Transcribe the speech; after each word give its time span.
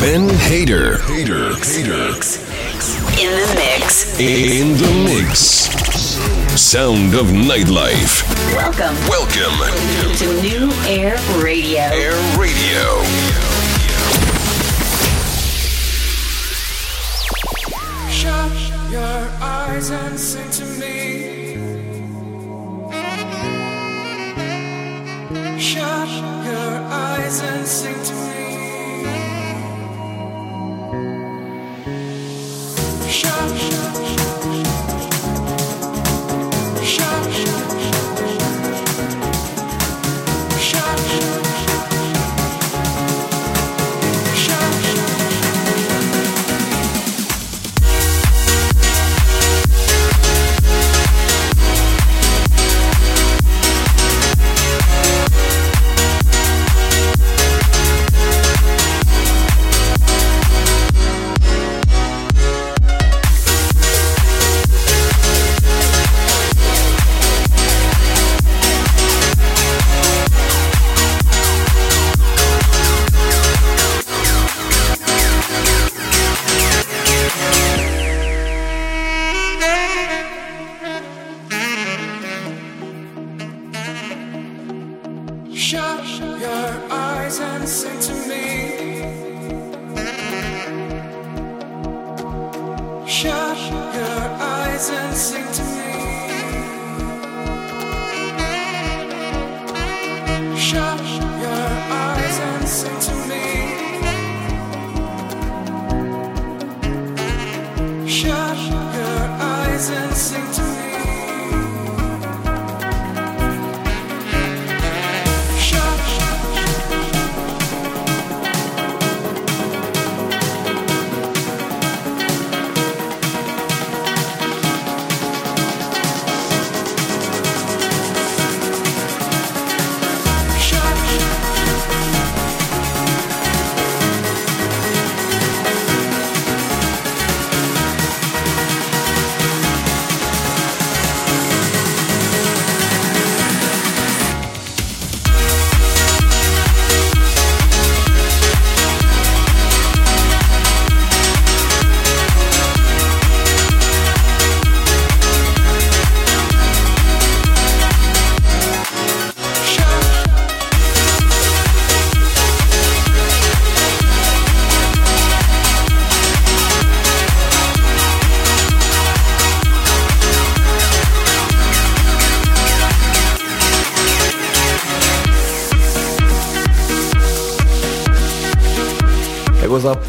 Ben 0.00 0.28
Hader. 0.30 0.96
Hader. 0.96 1.52
Hader. 1.60 2.16
In 3.20 3.32
the 3.36 3.54
mix. 3.54 4.18
In 4.18 4.78
the 4.78 4.90
mix. 5.04 5.68
Sound 6.58 7.14
of 7.14 7.26
nightlife. 7.26 8.24
Welcome 8.56 8.96
Welcome 9.10 9.58
to 10.16 10.26
New 10.40 10.72
Air 10.88 11.18
Radio. 11.44 11.80
Air 11.80 12.16
Radio. 12.38 13.02
Shut 18.08 18.52
your 18.90 19.28
eyes 19.42 19.90
and 19.90 20.18
sing 20.18 20.50
to 20.50 20.64
me. 20.80 21.58
Shut 25.60 26.08
your 26.08 26.72
eyes 26.88 27.40
and 27.42 27.66
sing 27.66 28.02
to 28.02 28.14
me. 28.14 28.59
Shut, 33.10 34.39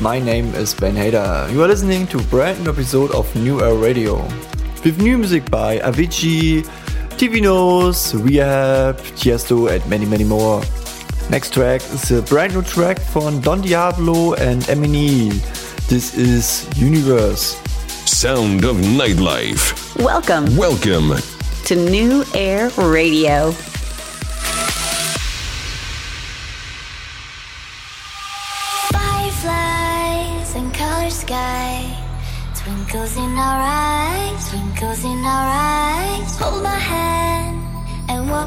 My 0.01 0.17
name 0.17 0.55
is 0.55 0.73
Ben 0.73 0.95
Hader. 0.95 1.53
You 1.53 1.61
are 1.61 1.67
listening 1.67 2.07
to 2.07 2.17
a 2.17 2.23
brand 2.23 2.63
new 2.63 2.71
episode 2.71 3.11
of 3.11 3.29
New 3.35 3.61
Air 3.61 3.75
Radio. 3.75 4.23
With 4.83 4.99
new 4.99 5.15
music 5.15 5.47
by 5.51 5.77
Avicii, 5.77 6.65
TV 7.21 7.39
Noise, 7.39 8.13
R3hab, 8.13 8.97
Tiesto, 9.13 9.69
and 9.69 9.87
many, 9.87 10.07
many 10.07 10.23
more. 10.23 10.63
Next 11.29 11.53
track 11.53 11.81
is 11.93 12.09
a 12.09 12.23
brand 12.23 12.55
new 12.55 12.63
track 12.63 12.99
from 12.99 13.41
Don 13.41 13.61
Diablo 13.61 14.33
and 14.33 14.63
Eminem. 14.63 15.37
This 15.87 16.17
is 16.17 16.65
Universe. 16.81 17.61
Sound 18.09 18.65
of 18.65 18.77
nightlife. 18.77 19.95
Welcome 20.01 20.57
Welcome 20.57 21.13
to 21.65 21.75
New 21.75 22.25
Air 22.33 22.71
Radio. 22.75 23.53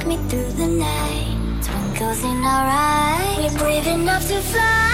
Me 0.07 0.17
through 0.29 0.53
the 0.53 0.67
night. 0.67 1.63
Twinkles 1.63 2.23
in 2.25 2.45
our 2.45 2.67
eyes. 2.69 3.53
We're 3.53 3.59
brave 3.59 3.87
enough 3.87 4.27
to 4.29 4.41
fly. 4.41 4.91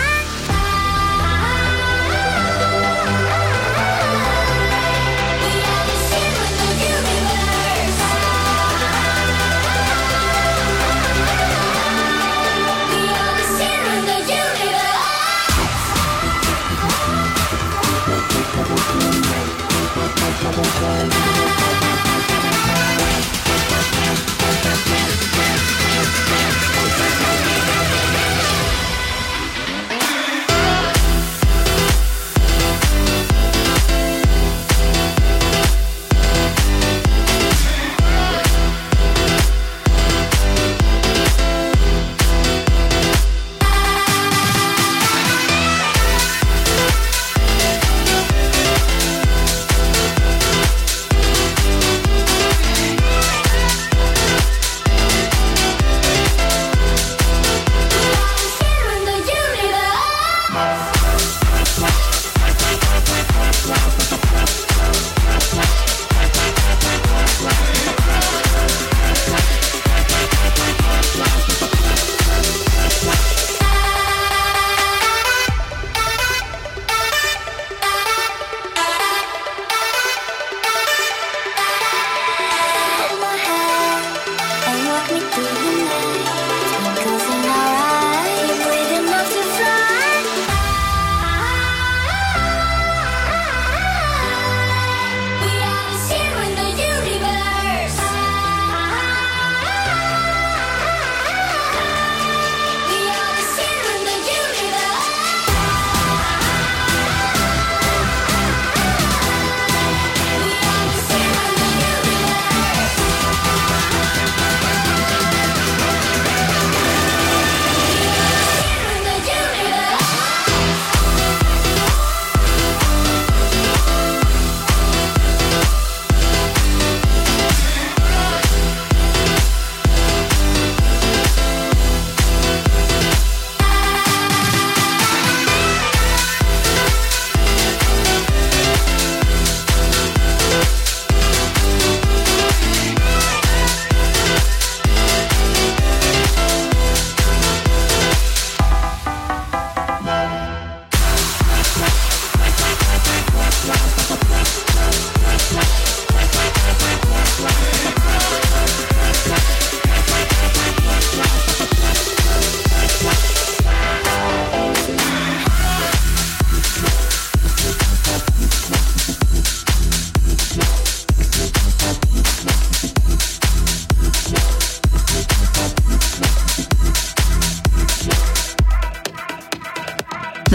We 20.83 21.27
are 21.27 21.30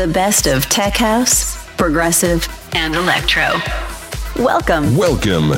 the 0.05 0.13
best 0.13 0.45
of 0.45 0.69
tech 0.69 0.95
house, 0.95 1.65
progressive, 1.77 2.47
and 2.75 2.93
electro. 2.93 3.59
Welcome. 4.35 4.95
Welcome 4.95 5.53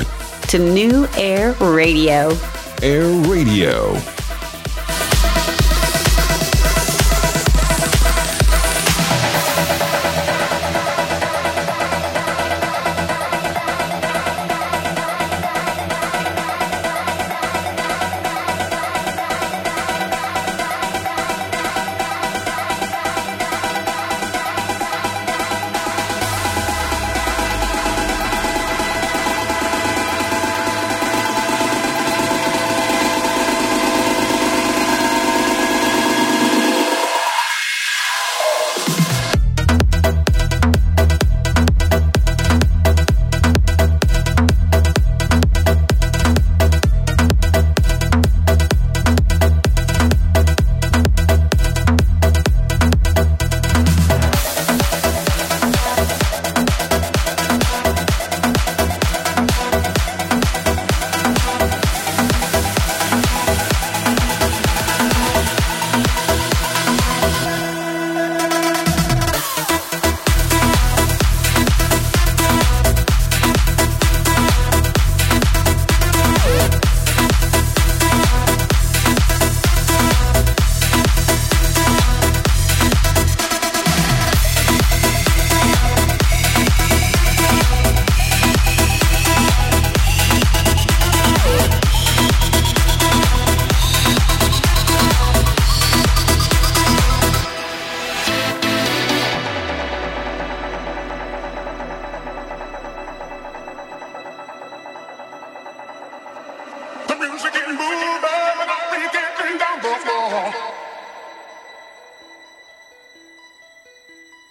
to 0.46 0.58
New 0.58 1.06
Air 1.18 1.52
Radio. 1.60 2.34
Air 2.82 3.04
Radio. 3.28 4.00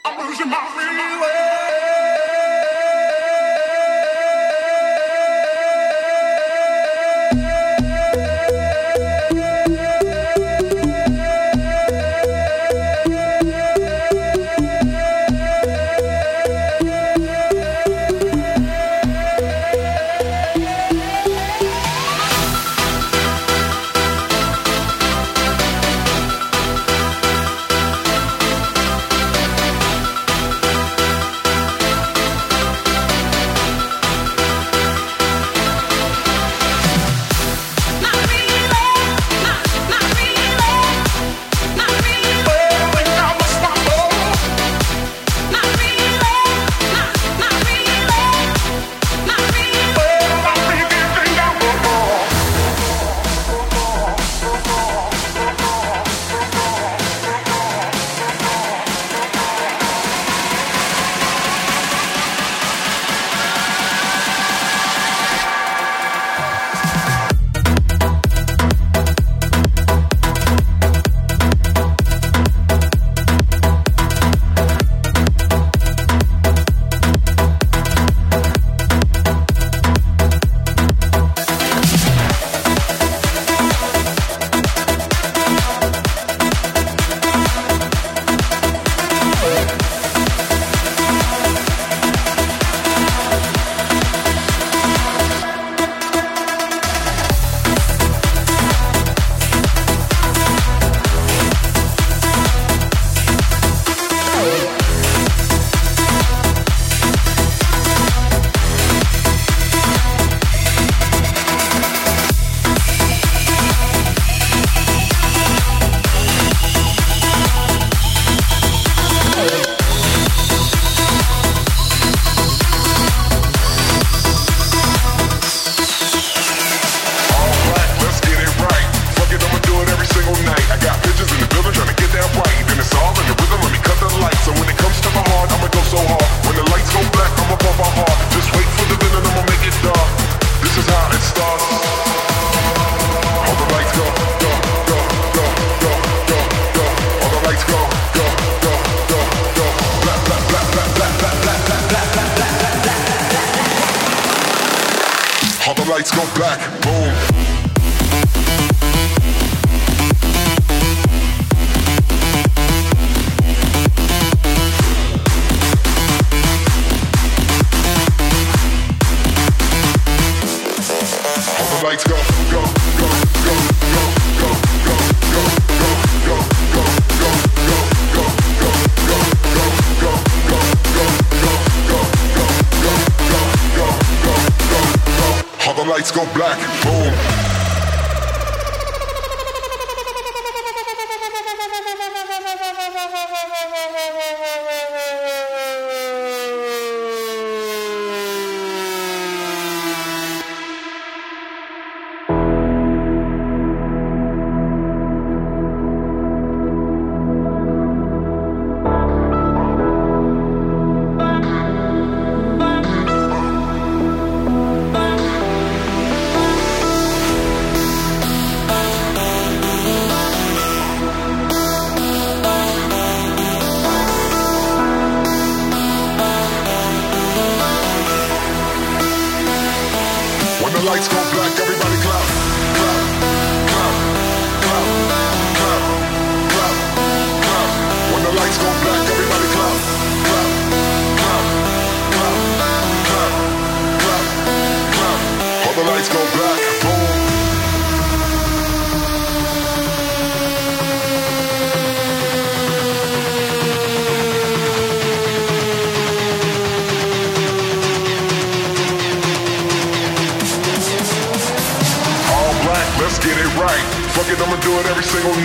I'm 0.06 0.28
losing 0.30 0.50
my 0.50 0.64
freeway. 0.74 1.57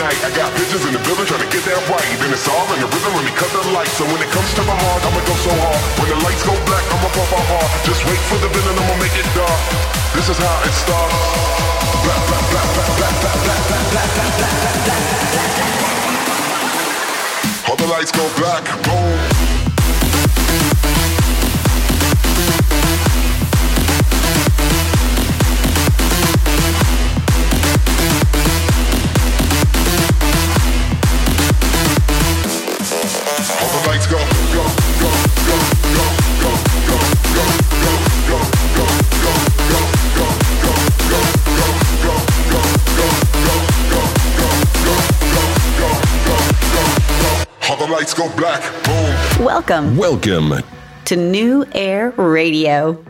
Night. 0.02 0.18
I 0.26 0.30
got 0.34 0.50
bitches 0.58 0.82
in 0.86 0.92
the 0.92 1.02
building 1.06 1.26
trying 1.26 1.44
to 1.46 1.50
get 1.50 1.62
that 1.70 1.78
right. 1.86 2.06
Then 2.18 2.30
it's 2.34 2.46
all 2.50 2.66
in 2.74 2.78
the 2.82 2.88
rhythm 2.90 3.12
when 3.14 3.24
we 3.24 3.32
cut 3.38 3.50
the 3.54 3.62
lights. 3.70 3.94
So 3.94 4.04
when 4.10 4.18
it 4.18 4.30
comes 4.34 4.50
to 4.58 4.62
my 4.66 4.74
heart, 4.74 5.02
I'ma 5.06 5.20
go 5.22 5.34
so 5.38 5.52
hard. 5.54 5.80
When 6.02 6.08
the 6.10 6.18
lights 6.26 6.42
go 6.42 6.54
black, 6.66 6.84
I'ma 6.90 7.08
pump 7.14 7.30
my 7.30 7.42
heart. 7.46 7.70
Just 7.86 8.02
wait 8.10 8.22
for 8.26 8.38
the 8.42 8.50
villain, 8.50 8.74
I'ma 8.82 8.94
make 8.98 9.14
it 9.14 9.28
dark. 9.38 9.62
This 10.18 10.26
is 10.28 10.38
how 10.38 10.66
it 10.66 10.74
starts. 10.74 11.14
Black, 12.02 12.22
black, 12.28 12.46
black, 12.50 12.68
black, 12.74 12.92
black, 12.98 13.16
black. 13.22 13.52
Welcome 49.40 49.96
Welcome. 49.96 49.96
to 51.06 51.16
New 51.16 51.64
Air 51.72 52.10
Radio. 52.10 53.02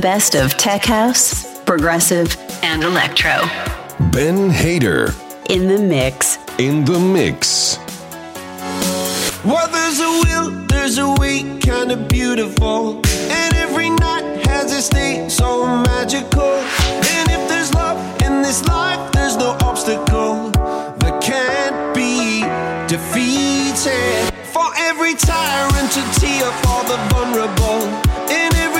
Best 0.00 0.34
of 0.34 0.56
tech 0.56 0.84
house, 0.84 1.60
progressive, 1.64 2.36
and 2.62 2.82
electro. 2.82 3.40
Ben 4.12 4.50
Hader 4.50 5.14
In 5.50 5.68
the 5.68 5.78
mix. 5.78 6.38
in 6.58 6.84
the 6.84 6.98
mix. 6.98 7.78
Well, 9.44 9.68
there's 9.68 10.00
a 10.00 10.10
will, 10.24 10.50
there's 10.68 10.98
a 10.98 11.08
way, 11.18 11.42
kinda 11.60 11.96
beautiful. 11.96 13.00
And 13.30 13.54
every 13.56 13.90
night 13.90 14.46
has 14.46 14.72
its 14.72 14.88
day 14.88 15.28
so 15.28 15.66
magical. 15.66 16.52
And 17.14 17.30
if 17.30 17.48
there's 17.48 17.72
love 17.74 17.96
in 18.22 18.42
this 18.42 18.64
life, 18.66 19.00
there's 19.12 19.36
no 19.36 19.56
obstacle 19.62 20.50
that 21.00 21.20
can't 21.22 21.94
be 21.94 22.42
defeated. 22.86 24.30
For 24.52 24.68
every 24.76 25.14
tyrant 25.14 25.90
to 25.92 26.02
tear 26.20 26.50
for 26.62 26.80
the 26.90 26.98
vulnerable. 27.10 27.80
In 28.28 28.50
every 28.56 28.70
loss, 28.70 28.78
so 28.78 28.79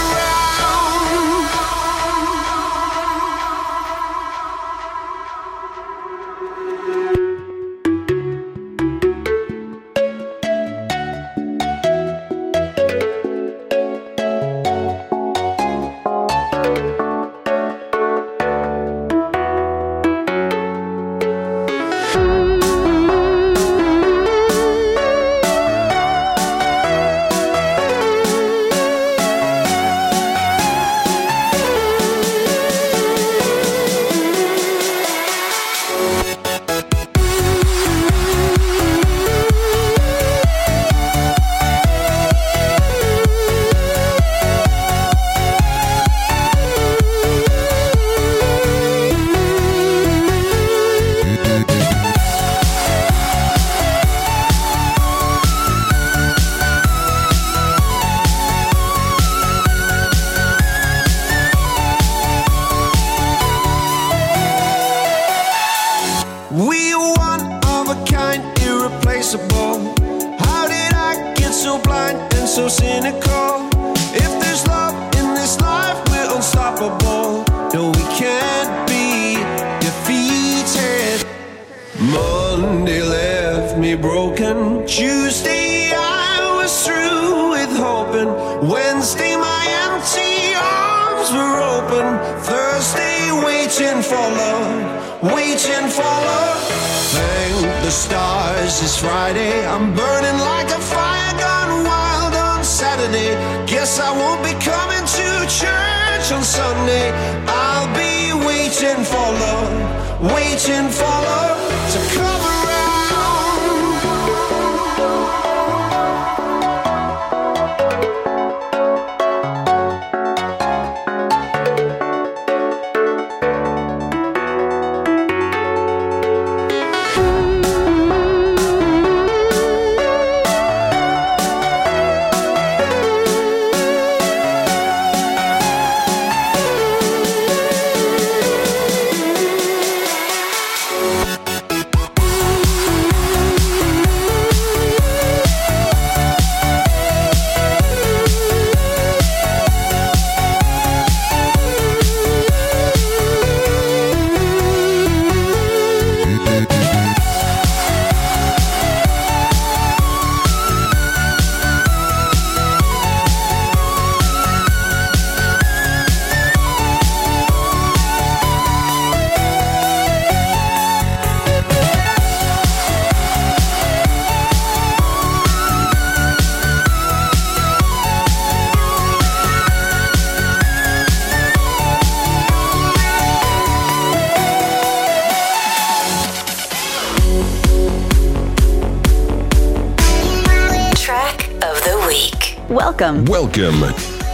Welcome 193.01 193.25
Welcome, 193.25 193.81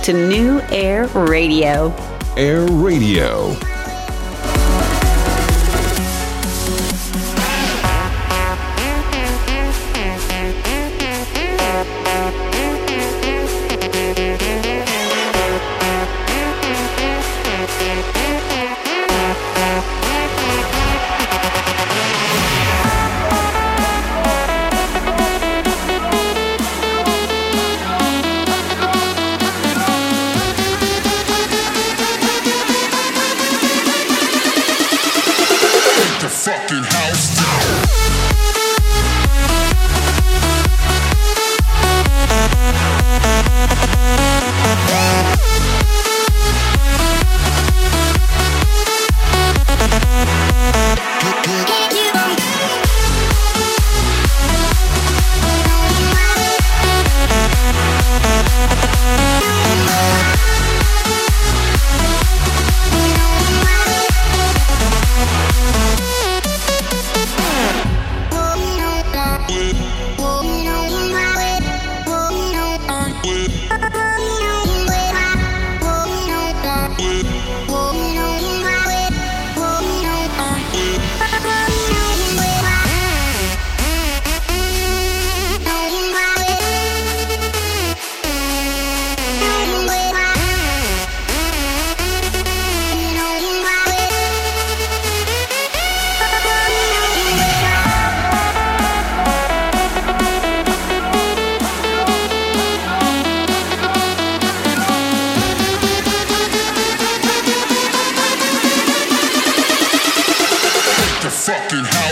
to 0.03 0.11
New 0.11 0.59
Air 0.71 1.07
Radio. 1.07 1.95
Air 2.35 2.65
Radio. 2.65 3.76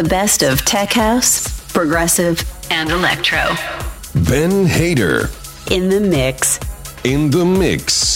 The 0.00 0.08
best 0.08 0.42
of 0.42 0.64
tech 0.64 0.94
house, 0.94 1.70
progressive, 1.72 2.42
and 2.70 2.88
electro. 2.88 3.54
Ben 4.14 4.64
Hader. 4.64 5.28
In 5.70 5.90
the 5.90 6.00
mix. 6.00 6.58
In 7.04 7.30
the 7.30 7.44
mix. 7.44 8.09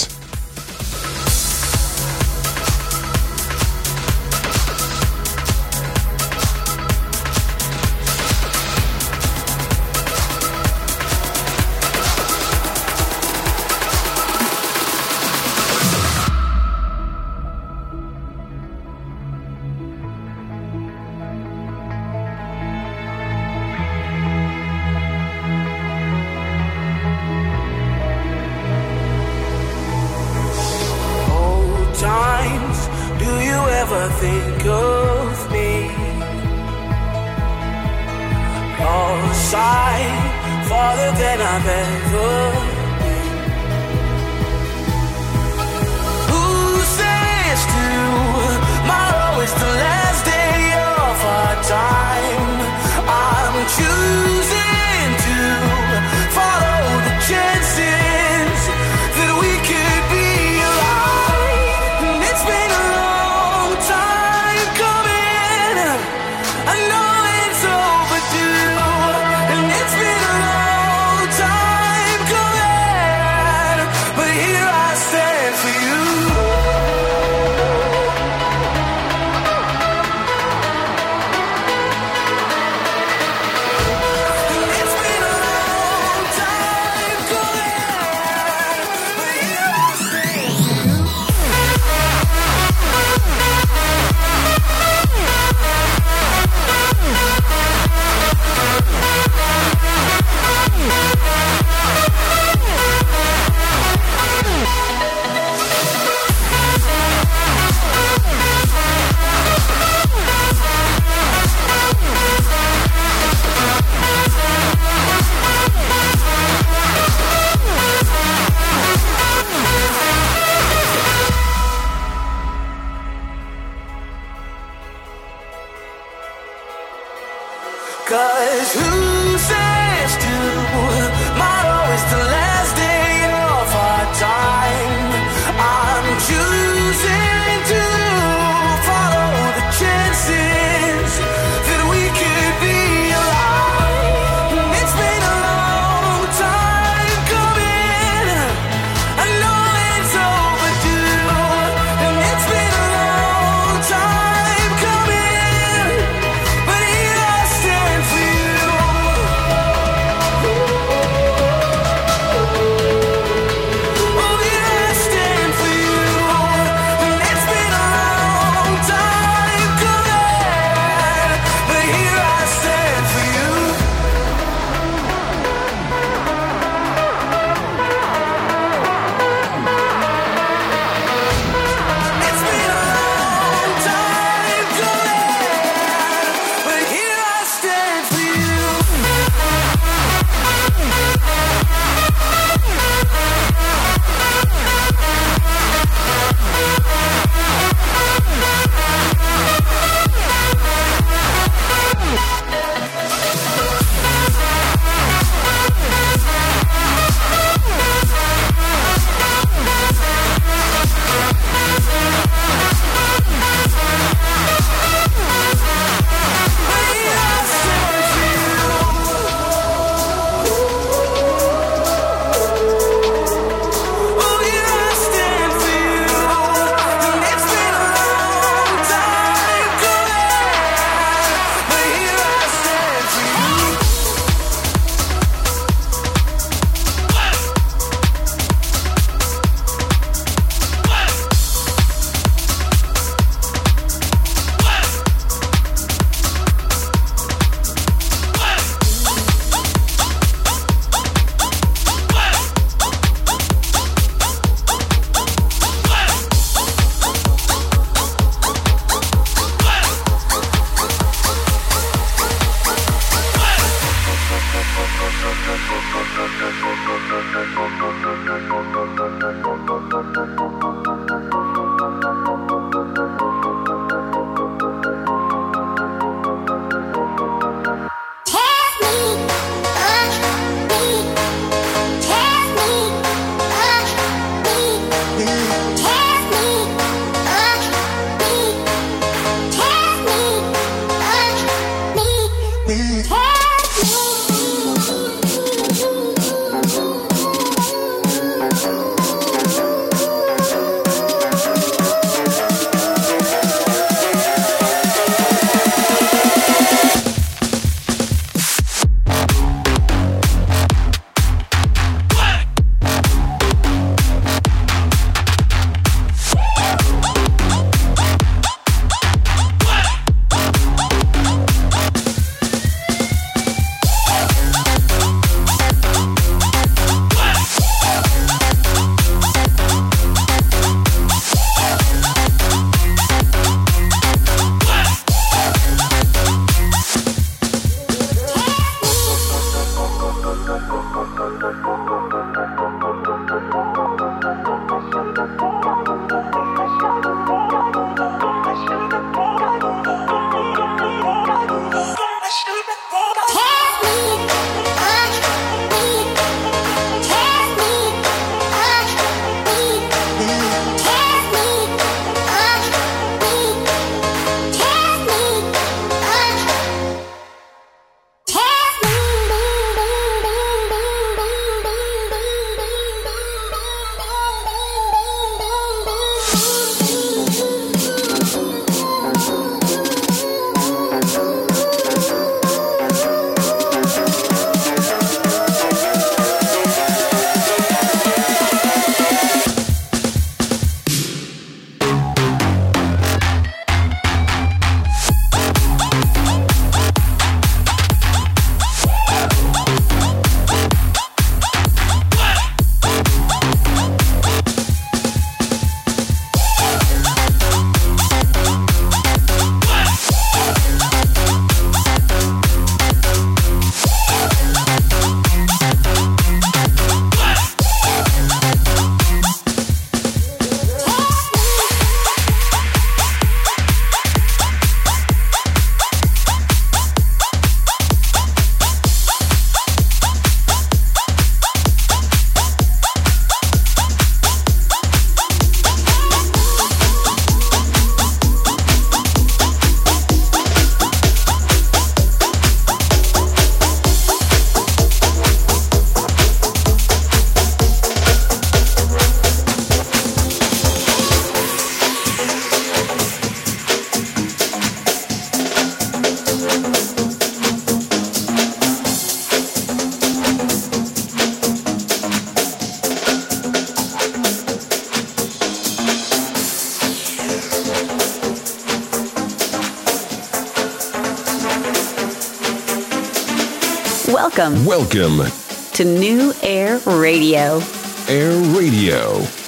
Welcome 474.45 474.67
Welcome, 474.67 475.31
to 475.73 475.85
New 475.87 476.35
Air 476.43 476.79
Radio. 476.85 477.63
Air 478.09 478.37
Radio. 478.55 479.44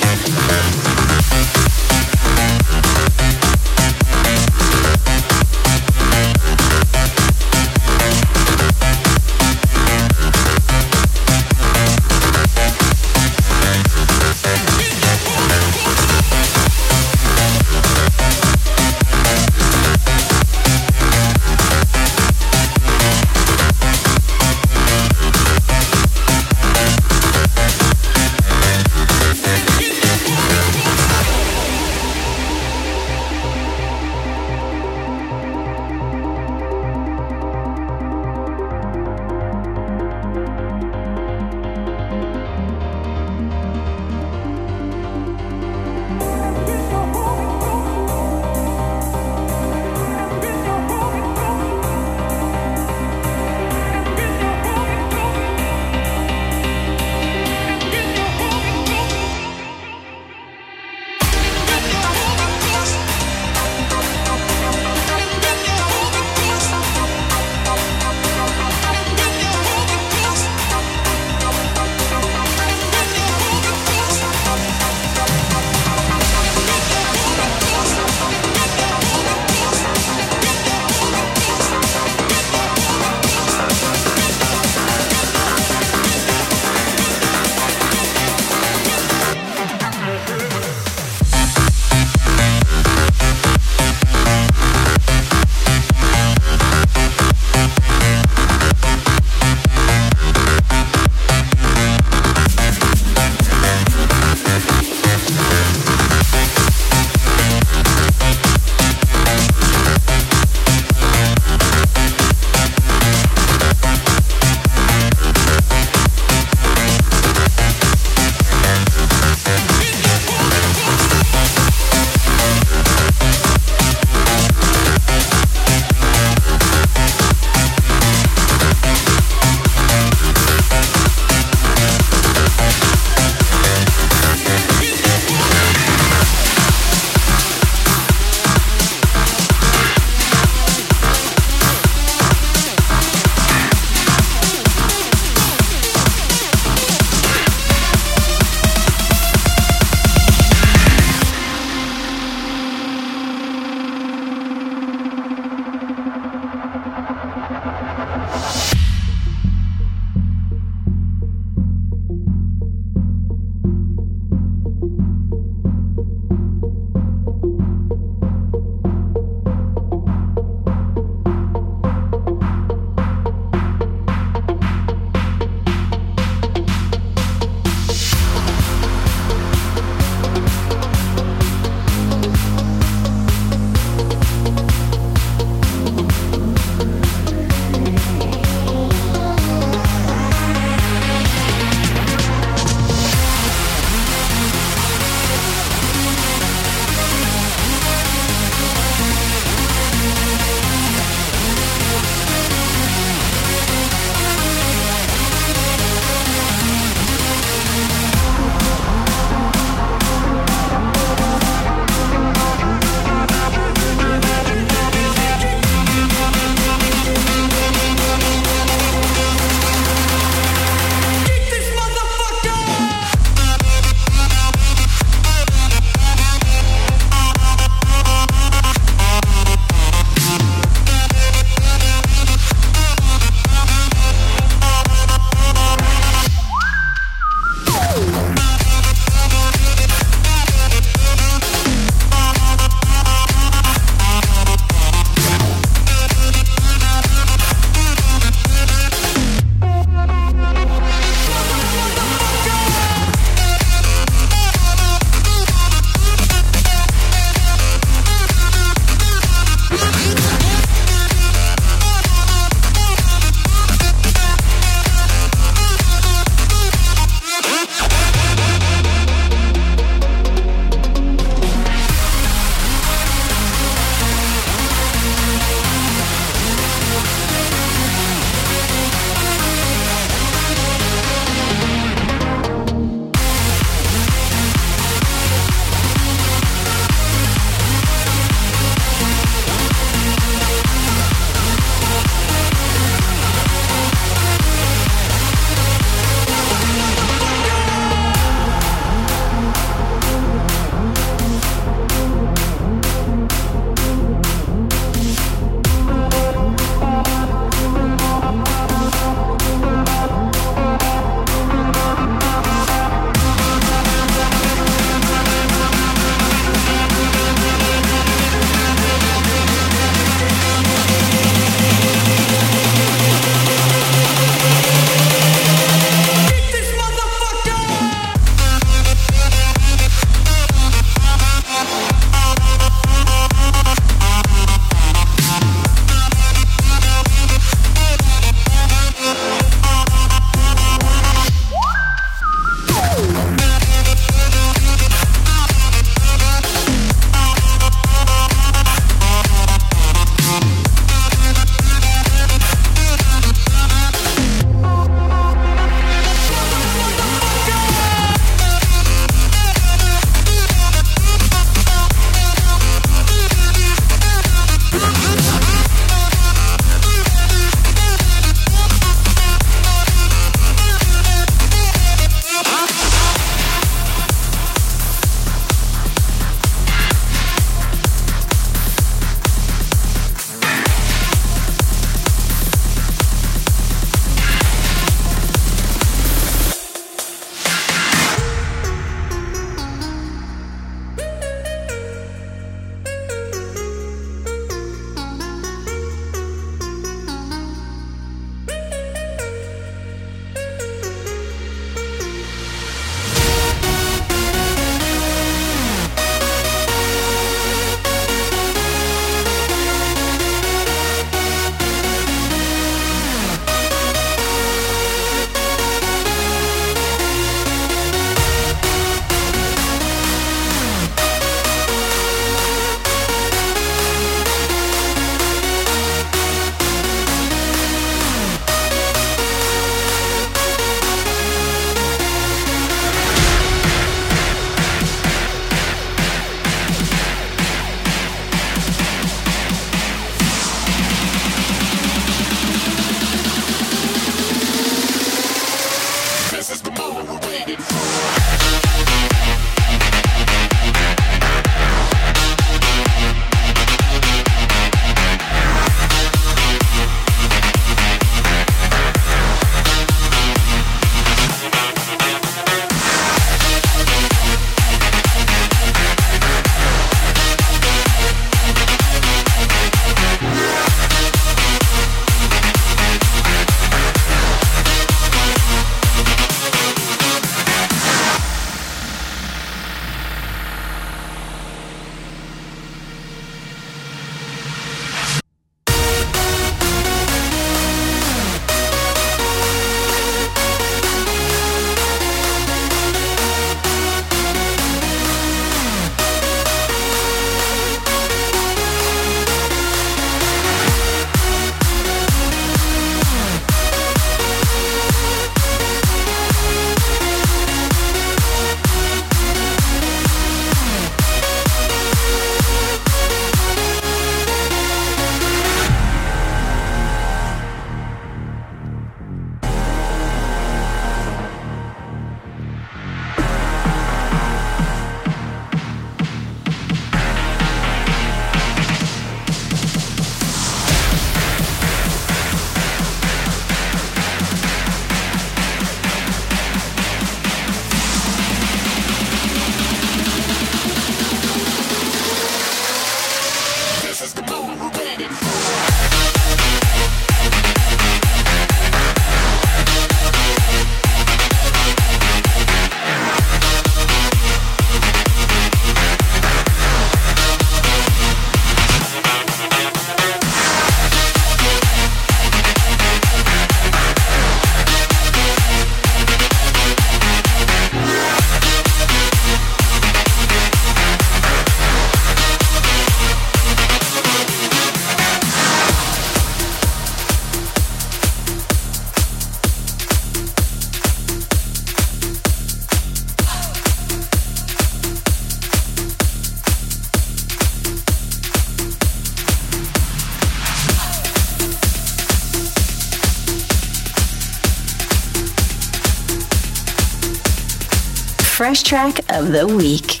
Track 598.72 599.00
of 599.10 599.32
the 599.32 599.46
week. 599.46 600.00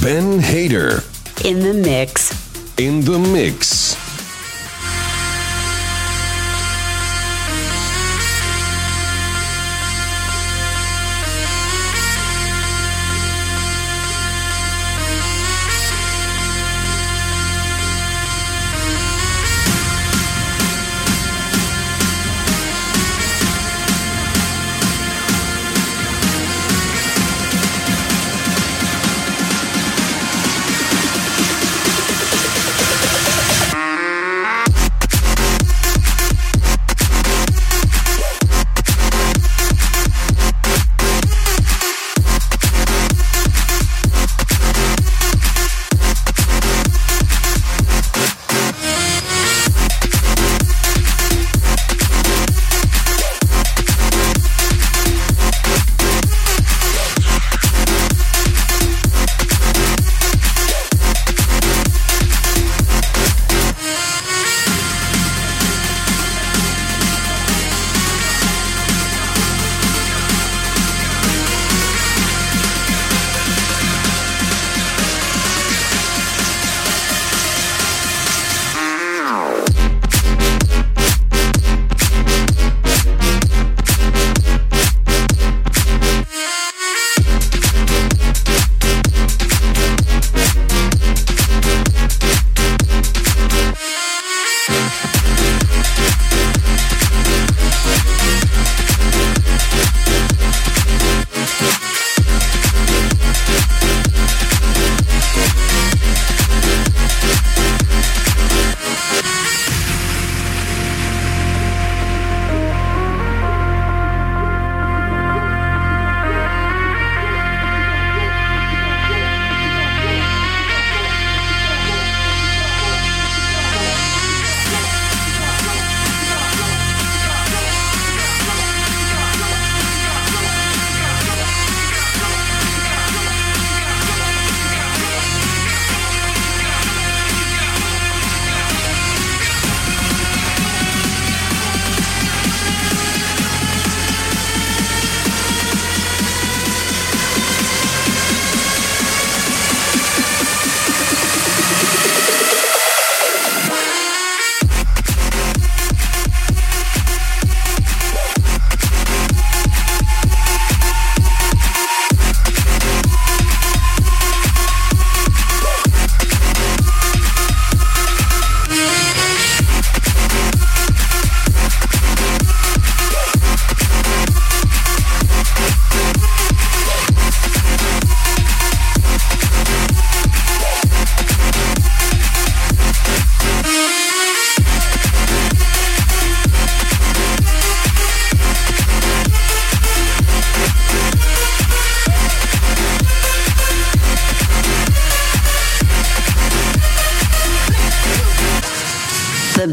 Ben 0.00 0.40
Hader 0.40 1.04
In 1.44 1.60
the 1.60 1.74
mix. 1.74 2.32
in 2.78 3.02
the 3.02 3.18
mix. 3.18 3.97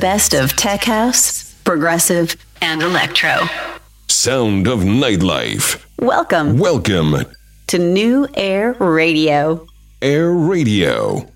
Best 0.06 0.36
of 0.36 0.56
tech 0.56 0.84
house, 0.84 1.56
progressive, 1.64 2.38
and 2.62 2.84
electro. 2.84 3.40
Sound 4.08 4.68
of 4.68 4.82
nightlife. 4.82 5.84
Welcome 6.00 6.60
Welcome, 6.60 7.26
to 7.66 7.80
New 7.80 8.28
Air 8.36 8.74
Radio. 8.74 9.66
Air 10.04 10.30
Radio. 10.30 11.28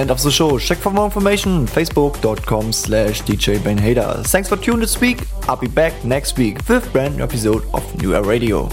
end 0.00 0.10
of 0.10 0.22
the 0.22 0.30
show. 0.30 0.58
Check 0.58 0.78
for 0.78 0.90
more 0.90 1.04
information 1.04 1.66
facebook.com 1.66 2.72
slash 2.72 3.22
DJ 3.22 3.62
Ben 3.62 3.78
Hader. 3.78 4.26
Thanks 4.26 4.48
for 4.48 4.56
tuning 4.56 4.80
this 4.80 5.00
week. 5.00 5.18
I'll 5.48 5.56
be 5.56 5.68
back 5.68 6.04
next 6.04 6.38
week 6.38 6.56
with 6.68 6.90
brand 6.92 7.16
new 7.16 7.24
episode 7.24 7.64
of 7.74 7.82
New 8.02 8.14
Air 8.14 8.24
Radio. 8.24 8.68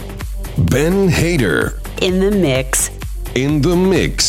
Ben 0.71 1.09
Hader. 1.09 1.61
In 2.01 2.19
the 2.19 2.31
mix. 2.31 2.89
In 3.35 3.61
the 3.61 3.75
mix. 3.75 4.26